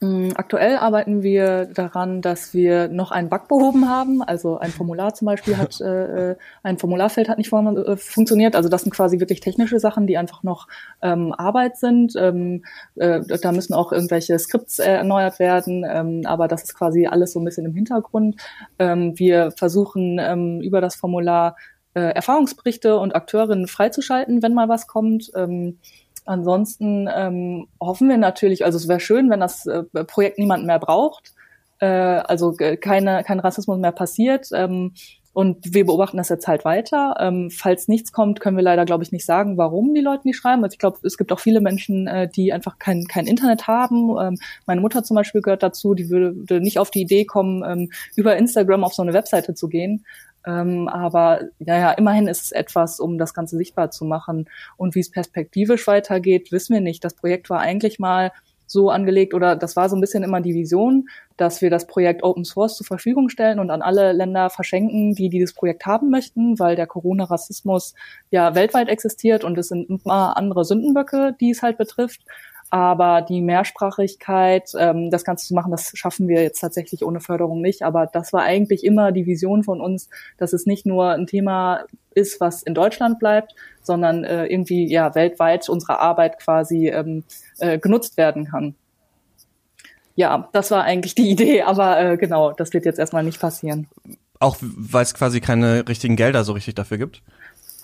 Mm, 0.00 0.28
aktuell 0.34 0.76
arbeiten 0.76 1.22
wir 1.22 1.64
daran, 1.64 2.20
dass 2.20 2.52
wir 2.52 2.88
noch 2.88 3.12
einen 3.12 3.30
Bug 3.30 3.48
behoben 3.48 3.88
haben. 3.88 4.22
Also 4.22 4.58
ein 4.58 4.70
Formular 4.70 5.14
zum 5.14 5.26
Beispiel 5.26 5.56
hat, 5.56 5.80
äh, 5.80 6.32
äh 6.32 6.36
ein 6.62 6.78
Formularfeld 6.78 7.28
hat 7.28 7.38
nicht 7.38 7.52
äh, 7.52 7.96
funktioniert. 7.96 8.56
Also 8.56 8.68
das 8.68 8.82
sind 8.82 8.92
quasi 8.92 9.20
wirklich 9.20 9.40
technische 9.40 9.80
Sachen, 9.80 10.06
die 10.06 10.18
einfach 10.18 10.42
noch 10.42 10.68
ähm, 11.00 11.32
Arbeit 11.32 11.78
sind. 11.78 12.14
Ähm, 12.16 12.64
äh, 12.96 13.20
da 13.40 13.52
müssen 13.52 13.72
auch 13.72 13.90
irgendwelche 13.90 14.38
Skripts 14.38 14.78
äh, 14.80 14.96
erneuert 14.96 15.38
werden. 15.38 15.86
Ähm, 15.88 16.22
aber 16.26 16.46
das 16.46 16.64
ist 16.64 16.74
quasi 16.74 17.06
alles 17.06 17.32
so 17.32 17.40
ein 17.40 17.44
bisschen 17.44 17.64
im 17.64 17.74
Hintergrund. 17.74 18.36
Ähm, 18.78 19.18
wir 19.18 19.50
versuchen 19.52 20.18
ähm, 20.20 20.60
über 20.60 20.82
das 20.82 20.94
Formular 20.94 21.56
äh, 21.94 22.12
Erfahrungsberichte 22.14 22.98
und 22.98 23.14
Akteurinnen 23.14 23.66
freizuschalten, 23.66 24.42
wenn 24.42 24.52
mal 24.52 24.68
was 24.68 24.86
kommt. 24.86 25.30
Ähm, 25.34 25.78
Ansonsten 26.26 27.08
ähm, 27.14 27.68
hoffen 27.80 28.08
wir 28.08 28.18
natürlich, 28.18 28.64
also 28.64 28.76
es 28.76 28.88
wäre 28.88 29.00
schön, 29.00 29.30
wenn 29.30 29.40
das 29.40 29.66
äh, 29.66 29.84
Projekt 30.04 30.38
niemand 30.38 30.66
mehr 30.66 30.78
braucht, 30.78 31.32
äh, 31.78 31.86
also 31.86 32.54
äh, 32.58 32.76
keine, 32.76 33.22
kein 33.24 33.40
Rassismus 33.40 33.78
mehr 33.78 33.92
passiert. 33.92 34.48
Ähm, 34.52 34.92
und 35.36 35.74
wir 35.74 35.84
beobachten 35.84 36.16
das 36.16 36.30
jetzt 36.30 36.48
halt 36.48 36.64
weiter. 36.64 37.14
Ähm, 37.20 37.50
falls 37.50 37.88
nichts 37.88 38.10
kommt, 38.10 38.40
können 38.40 38.56
wir 38.56 38.64
leider, 38.64 38.86
glaube 38.86 39.04
ich, 39.04 39.12
nicht 39.12 39.26
sagen, 39.26 39.58
warum 39.58 39.92
die 39.92 40.00
Leute 40.00 40.26
nicht 40.26 40.38
schreiben. 40.38 40.64
Also 40.64 40.72
ich 40.72 40.78
glaube, 40.78 40.98
es 41.02 41.18
gibt 41.18 41.30
auch 41.30 41.40
viele 41.40 41.60
Menschen, 41.60 42.06
äh, 42.06 42.26
die 42.26 42.54
einfach 42.54 42.78
kein, 42.78 43.04
kein 43.04 43.26
Internet 43.26 43.66
haben. 43.66 44.16
Ähm, 44.18 44.38
meine 44.64 44.80
Mutter 44.80 45.04
zum 45.04 45.14
Beispiel 45.14 45.42
gehört 45.42 45.62
dazu, 45.62 45.92
die 45.92 46.08
würde 46.08 46.62
nicht 46.62 46.78
auf 46.78 46.90
die 46.90 47.02
Idee 47.02 47.26
kommen, 47.26 47.62
ähm, 47.64 47.90
über 48.16 48.34
Instagram 48.38 48.82
auf 48.82 48.94
so 48.94 49.02
eine 49.02 49.12
Webseite 49.12 49.52
zu 49.52 49.68
gehen. 49.68 50.06
Ähm, 50.46 50.88
aber 50.88 51.40
naja, 51.58 51.92
immerhin 51.92 52.28
ist 52.28 52.44
es 52.44 52.52
etwas, 52.52 53.00
um 53.00 53.18
das 53.18 53.34
Ganze 53.34 53.56
sichtbar 53.56 53.90
zu 53.90 54.04
machen. 54.04 54.48
Und 54.76 54.94
wie 54.94 55.00
es 55.00 55.10
perspektivisch 55.10 55.86
weitergeht, 55.86 56.52
wissen 56.52 56.74
wir 56.74 56.80
nicht. 56.80 57.04
Das 57.04 57.14
Projekt 57.14 57.50
war 57.50 57.60
eigentlich 57.60 57.98
mal 57.98 58.32
so 58.66 58.90
angelegt 58.90 59.34
oder 59.34 59.56
das 59.56 59.76
war 59.76 59.88
so 59.88 59.96
ein 59.96 60.00
bisschen 60.00 60.22
immer 60.22 60.40
die 60.40 60.54
Vision, 60.54 61.08
dass 61.36 61.62
wir 61.62 61.70
das 61.70 61.86
Projekt 61.86 62.22
Open 62.22 62.44
Source 62.44 62.76
zur 62.76 62.86
Verfügung 62.86 63.28
stellen 63.28 63.58
und 63.58 63.70
an 63.70 63.82
alle 63.82 64.12
Länder 64.12 64.50
verschenken, 64.50 65.14
die 65.14 65.28
dieses 65.28 65.54
Projekt 65.54 65.86
haben 65.86 66.10
möchten, 66.10 66.58
weil 66.58 66.76
der 66.76 66.86
Corona-Rassismus 66.86 67.94
ja 68.30 68.54
weltweit 68.54 68.88
existiert 68.88 69.44
und 69.44 69.56
es 69.58 69.68
sind 69.68 69.88
immer 69.88 70.36
andere 70.36 70.64
Sündenböcke, 70.64 71.36
die 71.40 71.50
es 71.50 71.62
halt 71.62 71.78
betrifft. 71.78 72.22
Aber 72.68 73.22
die 73.22 73.42
Mehrsprachigkeit, 73.42 74.72
ähm, 74.76 75.10
das 75.10 75.24
Ganze 75.24 75.46
zu 75.46 75.54
machen, 75.54 75.70
das 75.70 75.92
schaffen 75.94 76.26
wir 76.26 76.42
jetzt 76.42 76.60
tatsächlich 76.60 77.04
ohne 77.04 77.20
Förderung 77.20 77.60
nicht. 77.60 77.82
Aber 77.82 78.06
das 78.06 78.32
war 78.32 78.42
eigentlich 78.42 78.82
immer 78.82 79.12
die 79.12 79.24
Vision 79.24 79.62
von 79.62 79.80
uns, 79.80 80.08
dass 80.36 80.52
es 80.52 80.66
nicht 80.66 80.84
nur 80.84 81.10
ein 81.10 81.28
Thema 81.28 81.84
ist, 82.16 82.40
was 82.40 82.62
in 82.62 82.74
Deutschland 82.74 83.18
bleibt, 83.18 83.54
sondern 83.82 84.24
äh, 84.24 84.46
irgendwie 84.46 84.90
ja 84.90 85.14
weltweit 85.14 85.68
unsere 85.68 86.00
Arbeit 86.00 86.38
quasi 86.38 86.88
ähm, 86.88 87.24
äh, 87.58 87.78
genutzt 87.78 88.16
werden 88.16 88.46
kann. 88.46 88.74
Ja, 90.14 90.48
das 90.52 90.70
war 90.70 90.82
eigentlich 90.82 91.14
die 91.14 91.30
Idee, 91.30 91.62
aber 91.62 92.00
äh, 92.00 92.16
genau, 92.16 92.52
das 92.52 92.72
wird 92.72 92.84
jetzt 92.84 92.98
erstmal 92.98 93.22
nicht 93.22 93.40
passieren. 93.40 93.86
Auch 94.40 94.56
weil 94.60 95.02
es 95.02 95.14
quasi 95.14 95.40
keine 95.40 95.88
richtigen 95.88 96.16
Gelder 96.16 96.44
so 96.44 96.52
richtig 96.52 96.74
dafür 96.74 96.98
gibt? 96.98 97.22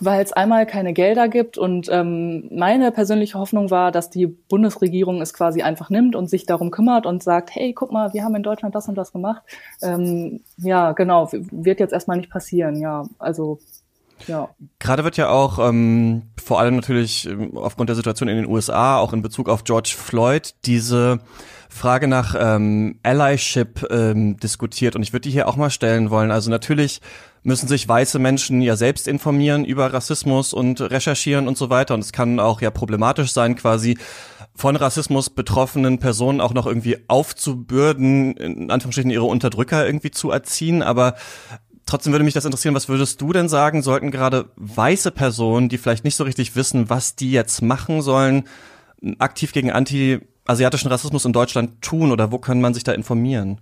weil 0.05 0.23
es 0.23 0.33
einmal 0.33 0.67
keine 0.67 0.93
Gelder 0.93 1.29
gibt 1.29 1.59
und 1.59 1.89
ähm, 1.91 2.49
meine 2.51 2.91
persönliche 2.91 3.39
Hoffnung 3.39 3.71
war, 3.71 3.93
dass 3.93 4.11
die 4.11 4.27
Bundesregierung 4.27 5.21
es 5.21 5.33
quasi 5.33 5.62
einfach 5.62 5.91
nimmt 5.91 6.17
und 6.17 6.29
sich 6.29 6.45
darum 6.45 6.71
kümmert 6.73 7.07
und 7.07 7.23
sagt, 7.23 7.55
hey, 7.55 7.73
guck 7.73 7.93
mal, 7.93 8.12
wir 8.12 8.25
haben 8.25 8.35
in 8.35 8.43
Deutschland 8.43 8.75
das 8.75 8.89
und 8.89 8.97
das 8.97 9.12
gemacht. 9.12 9.43
Ähm, 9.81 10.41
ja, 10.57 10.93
genau, 10.93 11.29
wird 11.31 11.79
jetzt 11.79 11.93
erstmal 11.93 12.17
nicht 12.17 12.31
passieren, 12.31 12.81
ja, 12.81 13.09
also 13.19 13.61
ja. 14.26 14.50
Gerade 14.79 15.05
wird 15.05 15.17
ja 15.17 15.29
auch 15.29 15.59
ähm, 15.59 16.31
vor 16.43 16.61
allem 16.61 16.76
natürlich 16.76 17.26
ähm, 17.26 17.57
aufgrund 17.57 17.88
der 17.88 17.97
Situation 17.97 18.29
in 18.29 18.37
den 18.37 18.47
USA, 18.47 18.99
auch 18.99 19.12
in 19.12 19.23
Bezug 19.23 19.49
auf 19.49 19.64
George 19.64 19.95
Floyd, 19.97 20.55
diese 20.64 21.21
Frage 21.69 22.07
nach 22.07 22.35
ähm, 22.38 22.99
Allyship 23.02 23.87
ähm, 23.91 24.37
diskutiert 24.37 24.95
und 24.95 25.02
ich 25.02 25.12
würde 25.12 25.23
die 25.23 25.31
hier 25.31 25.49
auch 25.49 25.57
mal 25.57 25.71
stellen 25.71 26.11
wollen. 26.11 26.31
Also 26.31 26.50
natürlich 26.50 27.00
müssen 27.43 27.67
sich 27.67 27.88
weiße 27.88 28.19
Menschen 28.19 28.61
ja 28.61 28.76
selbst 28.76 29.09
informieren 29.09 29.64
über 29.64 29.93
Rassismus 29.93 30.52
und 30.52 30.81
recherchieren 30.81 31.49
und 31.49 31.57
so 31.57 31.71
weiter 31.71 31.95
und 31.95 32.00
es 32.00 32.12
kann 32.12 32.38
auch 32.41 32.61
ja 32.61 32.71
problematisch 32.71 33.33
sein, 33.33 33.57
quasi 33.57 33.97
von 34.55 34.76
Rassismus 34.76 35.31
betroffenen 35.31 35.99
Personen 35.99 36.41
auch 36.41 36.52
noch 36.52 36.67
irgendwie 36.67 36.99
aufzubürden, 37.09 38.37
in 38.37 38.71
Anführungsstrichen 38.71 39.11
ihre 39.11 39.25
Unterdrücker 39.25 39.87
irgendwie 39.87 40.11
zu 40.11 40.31
erziehen, 40.31 40.83
aber 40.83 41.14
Trotzdem 41.93 42.15
würde 42.15 42.25
mich 42.25 42.33
das 42.33 42.47
interessieren, 42.47 42.75
was 42.75 42.89
würdest 42.89 43.21
du 43.21 43.35
denn 43.35 43.51
sagen, 43.51 43.83
sollten 43.83 44.11
gerade 44.11 44.47
weiße 44.57 45.11
Personen, 45.11 45.69
die 45.69 45.77
vielleicht 45.77 46.05
nicht 46.05 46.17
so 46.17 46.25
richtig 46.25 46.57
wissen, 46.57 46.89
was 46.89 47.17
die 47.17 47.31
jetzt 47.31 47.61
machen 47.61 48.01
sollen, 48.01 48.45
aktiv 49.19 49.53
gegen 49.53 49.71
anti-asiatischen 49.71 50.89
Rassismus 50.89 51.27
in 51.27 51.35
Deutschland 51.35 51.83
tun 51.83 52.11
oder 52.11 52.33
wo 52.33 52.39
kann 52.39 52.63
man 52.63 52.73
sich 52.73 52.83
da 52.83 52.93
informieren? 52.93 53.61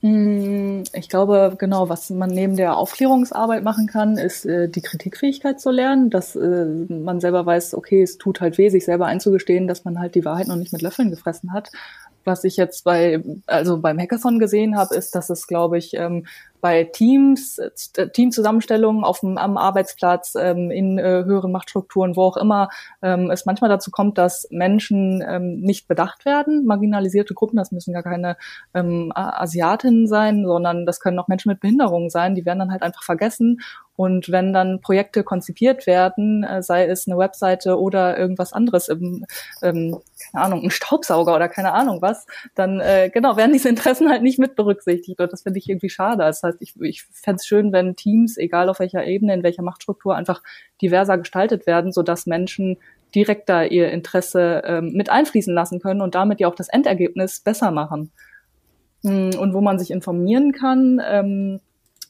Hm, 0.00 0.82
ich 0.94 1.08
glaube, 1.08 1.54
genau, 1.56 1.88
was 1.88 2.10
man 2.10 2.28
neben 2.30 2.56
der 2.56 2.76
Aufklärungsarbeit 2.76 3.62
machen 3.62 3.86
kann, 3.86 4.18
ist 4.18 4.44
äh, 4.44 4.68
die 4.68 4.82
Kritikfähigkeit 4.82 5.60
zu 5.60 5.70
lernen, 5.70 6.10
dass 6.10 6.34
äh, 6.34 6.66
man 6.88 7.20
selber 7.20 7.46
weiß, 7.46 7.74
okay, 7.74 8.02
es 8.02 8.18
tut 8.18 8.40
halt 8.40 8.58
weh, 8.58 8.68
sich 8.68 8.84
selber 8.84 9.06
einzugestehen, 9.06 9.68
dass 9.68 9.84
man 9.84 10.00
halt 10.00 10.16
die 10.16 10.24
Wahrheit 10.24 10.48
noch 10.48 10.56
nicht 10.56 10.72
mit 10.72 10.82
Löffeln 10.82 11.10
gefressen 11.10 11.52
hat. 11.52 11.70
Was 12.24 12.42
ich 12.42 12.56
jetzt 12.56 12.82
bei, 12.82 13.22
also 13.46 13.78
beim 13.78 13.98
Hackathon 13.98 14.40
gesehen 14.40 14.76
habe, 14.76 14.94
ist, 14.94 15.14
dass 15.14 15.30
es, 15.30 15.46
glaube 15.46 15.78
ich, 15.78 15.94
ähm, 15.94 16.26
bei 16.62 16.84
Teams, 16.84 17.58
äh, 17.58 18.08
Teamzusammenstellungen 18.08 19.02
auf 19.04 19.20
dem, 19.20 19.36
am 19.36 19.58
Arbeitsplatz, 19.58 20.34
ähm, 20.36 20.70
in 20.70 20.96
äh, 20.96 21.24
höheren 21.24 21.50
Machtstrukturen, 21.50 22.14
wo 22.14 22.22
auch 22.22 22.36
immer, 22.36 22.68
ähm, 23.02 23.30
es 23.32 23.44
manchmal 23.44 23.68
dazu 23.68 23.90
kommt, 23.90 24.16
dass 24.16 24.46
Menschen 24.50 25.24
ähm, 25.28 25.60
nicht 25.60 25.88
bedacht 25.88 26.24
werden, 26.24 26.64
marginalisierte 26.64 27.34
Gruppen, 27.34 27.56
das 27.56 27.72
müssen 27.72 27.92
gar 27.92 28.04
keine 28.04 28.36
ähm, 28.74 29.12
Asiatinnen 29.14 30.06
sein, 30.06 30.46
sondern 30.46 30.86
das 30.86 31.00
können 31.00 31.18
auch 31.18 31.26
Menschen 31.26 31.50
mit 31.50 31.58
Behinderungen 31.58 32.10
sein, 32.10 32.36
die 32.36 32.46
werden 32.46 32.60
dann 32.60 32.70
halt 32.70 32.82
einfach 32.82 33.02
vergessen 33.02 33.60
und 33.94 34.30
wenn 34.30 34.52
dann 34.52 34.80
Projekte 34.80 35.22
konzipiert 35.22 35.86
werden, 35.86 36.44
äh, 36.44 36.62
sei 36.62 36.86
es 36.86 37.06
eine 37.06 37.18
Webseite 37.18 37.78
oder 37.78 38.18
irgendwas 38.18 38.52
anderes, 38.52 38.88
ähm, 38.88 39.26
ähm, 39.62 39.98
keine 40.32 40.44
Ahnung, 40.44 40.62
ein 40.62 40.70
Staubsauger 40.70 41.34
oder 41.34 41.48
keine 41.48 41.72
Ahnung 41.72 42.00
was, 42.00 42.26
dann 42.54 42.80
äh, 42.80 43.10
genau 43.12 43.36
werden 43.36 43.52
diese 43.52 43.68
Interessen 43.68 44.08
halt 44.08 44.22
nicht 44.22 44.38
mit 44.38 44.56
berücksichtigt. 44.56 45.20
Und 45.20 45.32
das 45.32 45.42
finde 45.42 45.58
ich 45.58 45.68
irgendwie 45.68 45.90
schade. 45.90 46.18
Das 46.24 46.42
heißt, 46.42 46.58
ich, 46.60 46.74
ich 46.80 47.04
fände 47.12 47.36
es 47.36 47.46
schön, 47.46 47.72
wenn 47.72 47.94
Teams, 47.94 48.38
egal 48.38 48.70
auf 48.70 48.78
welcher 48.78 49.04
Ebene, 49.04 49.34
in 49.34 49.42
welcher 49.42 49.62
Machtstruktur, 49.62 50.16
einfach 50.16 50.42
diverser 50.80 51.18
gestaltet 51.18 51.66
werden, 51.66 51.92
sodass 51.92 52.26
Menschen 52.26 52.78
direkt 53.14 53.50
da 53.50 53.62
ihr 53.62 53.90
Interesse 53.90 54.62
ähm, 54.64 54.92
mit 54.94 55.10
einfließen 55.10 55.52
lassen 55.52 55.80
können 55.80 56.00
und 56.00 56.14
damit 56.14 56.40
ja 56.40 56.48
auch 56.48 56.54
das 56.54 56.68
Endergebnis 56.68 57.40
besser 57.40 57.70
machen. 57.70 58.10
Hm, 59.04 59.32
und 59.38 59.52
wo 59.52 59.60
man 59.60 59.78
sich 59.78 59.90
informieren 59.90 60.52
kann, 60.52 61.00
ähm, 61.04 61.60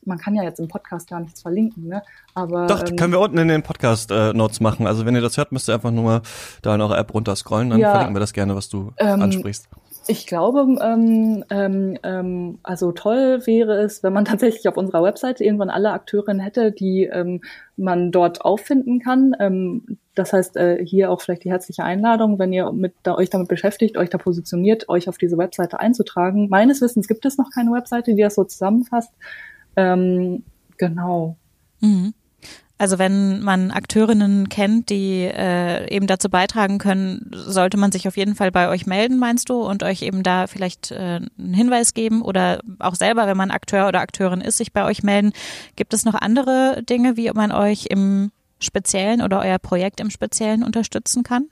man 0.05 0.19
kann 0.19 0.35
ja 0.35 0.43
jetzt 0.43 0.61
im 0.61 0.69
Podcast 0.69 1.09
gar 1.09 1.21
nichts 1.21 1.43
verlinken, 1.43 1.89
ne? 1.89 2.03
Aber 2.35 2.67
doch 2.67 2.83
ähm, 2.89 2.97
können 2.97 3.13
wir 3.13 3.21
unten 3.21 3.39
in 3.39 3.49
den 3.49 3.63
Podcast 3.63 4.11
äh, 4.11 4.33
Notes 4.33 4.61
machen. 4.61 4.87
Also 4.87 5.07
wenn 5.07 5.15
ihr 5.15 5.21
das 5.21 5.37
hört, 5.37 5.53
müsst 5.53 5.69
ihr 5.69 5.75
einfach 5.75 5.91
nur 5.91 6.23
da 6.63 6.75
in 6.75 6.81
eurer 6.81 6.99
App 6.99 7.15
runterscrollen, 7.15 7.71
dann 7.71 7.79
ja, 7.79 7.91
verlinken 7.91 8.17
wir 8.17 8.21
das 8.21 8.33
gerne, 8.33 8.55
was 8.57 8.69
du 8.69 8.93
ähm, 8.99 9.23
ansprichst. 9.23 9.69
Ich 10.09 10.27
glaube, 10.27 10.67
ähm, 10.83 11.45
ähm, 11.51 11.97
ähm, 12.03 12.59
also 12.65 12.91
toll 12.91 13.47
wäre 13.47 13.81
es, 13.83 14.03
wenn 14.03 14.13
man 14.13 14.25
tatsächlich 14.25 14.67
auf 14.69 14.77
unserer 14.77 15.03
Webseite 15.03 15.45
irgendwann 15.45 15.71
alle 15.71 15.93
Akteurinnen 15.93 16.41
hätte, 16.41 16.73
die 16.73 17.05
ähm, 17.05 17.41
man 17.77 18.11
dort 18.11 18.45
auffinden 18.45 18.99
kann. 18.99 19.37
Ähm, 19.39 19.99
das 20.15 20.33
heißt, 20.33 20.57
äh, 20.57 20.85
hier 20.85 21.11
auch 21.11 21.21
vielleicht 21.21 21.45
die 21.45 21.51
herzliche 21.51 21.85
Einladung, 21.85 22.39
wenn 22.39 22.53
ihr 22.53 22.73
mit, 22.73 22.95
da, 23.03 23.15
euch 23.15 23.31
damit 23.31 23.49
beschäftigt, 23.49 23.97
euch 23.97 24.11
da 24.11 24.19
positioniert, 24.19 24.89
euch 24.89 25.09
auf 25.09 25.19
diese 25.19 25.39
Webseite 25.39 25.79
einzutragen. 25.79 26.49
Meines 26.49 26.81
Wissens 26.81 27.07
gibt 27.07 27.25
es 27.25 27.39
noch 27.39 27.51
keine 27.51 27.71
Webseite, 27.71 28.15
die 28.15 28.23
das 28.23 28.35
so 28.35 28.45
zusammenfasst. 28.45 29.13
Ähm, 29.77 30.43
genau. 30.77 31.37
Mhm. 31.81 32.15
Also 32.83 32.99
wenn 32.99 33.41
man 33.43 33.71
Akteurinnen 33.71 34.49
kennt, 34.49 34.91
die 34.91 35.23
äh, 35.23 35.89
eben 35.89 36.09
dazu 36.09 36.29
beitragen 36.29 36.79
können, 36.79 37.31
sollte 37.33 37.77
man 37.77 37.93
sich 37.93 38.09
auf 38.09 38.17
jeden 38.17 38.35
Fall 38.35 38.51
bei 38.51 38.69
euch 38.69 38.87
melden, 38.87 39.21
meinst 39.21 39.51
du, 39.51 39.63
und 39.63 39.85
euch 39.85 40.03
eben 40.03 40.25
da 40.25 40.49
vielleicht 40.49 40.91
äh, 40.91 41.21
einen 41.39 41.55
Hinweis 41.55 41.95
geben 41.95 42.23
oder 42.23 42.61
auch 42.81 42.97
selber, 42.97 43.29
wenn 43.29 43.37
man 43.37 43.53
Akteur 43.53 43.87
oder 43.87 44.01
Akteurin 44.01 44.41
ist, 44.41 44.57
sich 44.57 44.73
bei 44.73 44.85
euch 44.85 45.05
melden. 45.05 45.33
Gibt 45.77 45.95
es 45.95 46.05
noch 46.05 46.15
andere 46.15 46.83
Dinge, 46.83 47.17
wie 47.17 47.31
man 47.31 47.53
euch 47.53 47.87
im 47.87 48.33
Speziellen 48.59 49.23
oder 49.23 49.39
euer 49.39 49.61
Projekt 49.61 50.01
im 50.01 50.11
Speziellen 50.11 50.65
unterstützen 50.65 51.23
kann? 51.23 51.47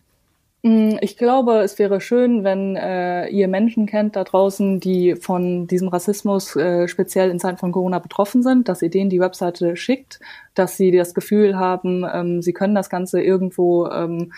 Mm, 0.63 0.97
ich 1.01 1.17
glaube, 1.17 1.61
es 1.61 1.79
wäre 1.79 2.01
schön, 2.03 2.45
wenn 2.45 2.77
äh, 2.77 3.29
ihr 3.29 3.49
Menschen 3.49 3.87
kennt 3.87 4.15
da 4.15 4.25
draußen, 4.25 4.79
die 4.79 5.17
von 5.17 5.67
diesem 5.67 5.89
Rassismus 5.89 6.55
äh, 6.55 6.87
speziell 6.87 7.31
in 7.31 7.39
Zeiten 7.39 7.57
von 7.57 7.73
Corona 7.73 7.99
betroffen 7.99 8.43
sind, 8.43 8.69
dass 8.69 8.83
ihr 8.83 8.91
denen 8.91 9.09
die 9.09 9.21
Webseite 9.21 9.77
schickt, 9.77 10.21
dass 10.55 10.77
sie 10.77 10.91
das 10.91 11.15
Gefühl 11.15 11.57
haben, 11.57 12.05
ähm, 12.13 12.43
sie 12.43 12.53
können 12.53 12.75
das 12.75 12.91
Ganze 12.91 13.23
irgendwo 13.23 13.87
ähm, 13.89 14.33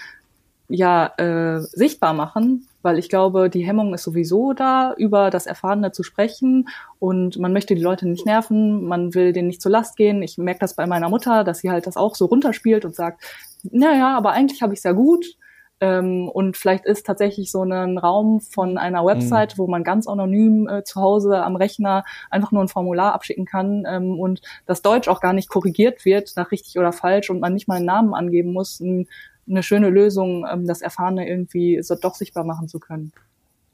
ja 0.69 1.07
äh, 1.19 1.61
sichtbar 1.61 2.14
machen, 2.14 2.69
weil 2.83 2.99
ich 2.99 3.09
glaube, 3.09 3.50
die 3.50 3.67
Hemmung 3.67 3.93
ist 3.93 4.05
sowieso 4.05 4.52
da, 4.52 4.95
über 4.97 5.31
das 5.31 5.47
Erfahrene 5.47 5.91
zu 5.91 6.05
sprechen. 6.05 6.69
Und 7.00 7.38
man 7.38 7.52
möchte 7.52 7.75
die 7.75 7.83
Leute 7.83 8.09
nicht 8.09 8.26
nerven, 8.26 8.85
man 8.85 9.14
will 9.14 9.33
denen 9.33 9.49
nicht 9.49 9.61
zur 9.61 9.73
Last 9.73 9.97
gehen. 9.97 10.23
Ich 10.23 10.38
merke 10.38 10.61
das 10.61 10.75
bei 10.76 10.87
meiner 10.87 11.09
Mutter, 11.09 11.43
dass 11.45 11.59
sie 11.59 11.71
halt 11.71 11.87
das 11.87 11.97
auch 11.97 12.14
so 12.14 12.26
runterspielt 12.26 12.85
und 12.85 12.95
sagt, 12.95 13.23
naja, 13.64 14.17
aber 14.17 14.33
eigentlich 14.33 14.62
habe 14.62 14.73
ich 14.73 14.79
es 14.79 14.85
ja 14.85 14.93
gut 14.93 15.37
ähm, 15.82 16.28
und 16.28 16.56
vielleicht 16.56 16.86
ist 16.86 17.04
tatsächlich 17.04 17.50
so 17.50 17.64
ein 17.64 17.98
Raum 17.98 18.40
von 18.40 18.78
einer 18.78 19.04
Website, 19.04 19.54
mhm. 19.54 19.58
wo 19.58 19.66
man 19.66 19.82
ganz 19.82 20.06
anonym 20.06 20.68
äh, 20.68 20.84
zu 20.84 21.00
Hause 21.00 21.42
am 21.42 21.56
Rechner 21.56 22.04
einfach 22.30 22.52
nur 22.52 22.62
ein 22.62 22.68
Formular 22.68 23.12
abschicken 23.14 23.46
kann 23.46 23.82
ähm, 23.88 24.20
und 24.20 24.42
das 24.64 24.82
Deutsch 24.82 25.08
auch 25.08 25.20
gar 25.20 25.32
nicht 25.32 25.48
korrigiert 25.48 26.04
wird 26.04 26.34
nach 26.36 26.52
richtig 26.52 26.78
oder 26.78 26.92
falsch 26.92 27.30
und 27.30 27.40
man 27.40 27.52
nicht 27.52 27.66
mal 27.66 27.78
einen 27.78 27.86
Namen 27.86 28.14
angeben 28.14 28.52
muss, 28.52 28.78
ein, 28.78 29.08
eine 29.50 29.64
schöne 29.64 29.90
Lösung, 29.90 30.46
ähm, 30.48 30.68
das 30.68 30.82
Erfahrene 30.82 31.28
irgendwie 31.28 31.82
so 31.82 31.96
doch 31.96 32.14
sichtbar 32.14 32.44
machen 32.44 32.68
zu 32.68 32.78
können. 32.78 33.12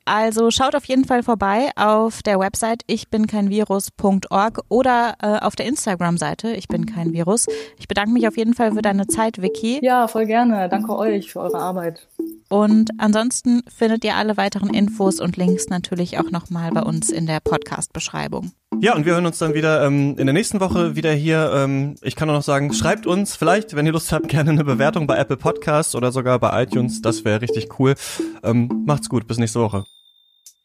Also 0.08 0.50
schaut 0.50 0.74
auf 0.74 0.86
jeden 0.86 1.04
Fall 1.04 1.22
vorbei 1.22 1.68
auf 1.76 2.22
der 2.22 2.40
Website 2.40 2.82
ich 2.86 3.10
bin 3.10 3.26
kein 3.26 3.50
Virus.org 3.50 4.62
oder 4.70 5.16
äh, 5.20 5.38
auf 5.44 5.54
der 5.54 5.66
Instagram-Seite 5.66 6.52
ich 6.52 6.66
bin 6.66 6.86
kein 6.86 7.12
Virus. 7.12 7.44
Ich 7.76 7.88
bedanke 7.88 8.12
mich 8.12 8.26
auf 8.26 8.38
jeden 8.38 8.54
Fall 8.54 8.72
für 8.72 8.80
deine 8.80 9.06
Zeit, 9.06 9.42
Vicky. 9.42 9.80
Ja, 9.82 10.08
voll 10.08 10.24
gerne. 10.24 10.70
Danke 10.70 10.96
euch 10.96 11.32
für 11.32 11.40
eure 11.40 11.58
Arbeit. 11.58 12.08
Und 12.48 12.90
ansonsten 12.96 13.62
findet 13.68 14.02
ihr 14.02 14.16
alle 14.16 14.38
weiteren 14.38 14.72
Infos 14.72 15.20
und 15.20 15.36
Links 15.36 15.68
natürlich 15.68 16.18
auch 16.18 16.30
nochmal 16.30 16.70
bei 16.70 16.82
uns 16.82 17.10
in 17.10 17.26
der 17.26 17.40
Podcast-Beschreibung. 17.40 18.52
Ja, 18.80 18.94
und 18.94 19.04
wir 19.04 19.12
hören 19.12 19.26
uns 19.26 19.38
dann 19.38 19.52
wieder 19.52 19.84
ähm, 19.84 20.16
in 20.16 20.26
der 20.26 20.32
nächsten 20.32 20.60
Woche 20.60 20.96
wieder 20.96 21.12
hier. 21.12 21.50
Ähm, 21.54 21.96
ich 22.00 22.16
kann 22.16 22.28
nur 22.28 22.36
noch 22.36 22.42
sagen, 22.42 22.72
schreibt 22.72 23.06
uns 23.06 23.36
vielleicht, 23.36 23.76
wenn 23.76 23.84
ihr 23.84 23.92
Lust 23.92 24.12
habt, 24.12 24.28
gerne 24.28 24.50
eine 24.50 24.64
Bewertung 24.64 25.06
bei 25.06 25.18
Apple 25.18 25.36
Podcasts 25.36 25.94
oder 25.94 26.12
sogar 26.12 26.38
bei 26.38 26.62
iTunes. 26.62 27.02
Das 27.02 27.26
wäre 27.26 27.42
richtig 27.42 27.78
cool. 27.78 27.94
Ähm, 28.42 28.84
macht's 28.86 29.10
gut, 29.10 29.26
bis 29.26 29.36
nächste 29.36 29.60
Woche. 29.60 29.84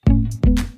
Thank 0.06 0.60
you. 0.60 0.73